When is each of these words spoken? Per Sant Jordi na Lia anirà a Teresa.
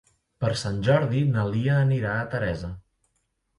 Per 0.45 0.49
Sant 0.61 0.79
Jordi 0.87 1.21
na 1.35 1.45
Lia 1.51 1.77
anirà 1.83 2.17
a 2.17 2.27
Teresa. 2.35 2.75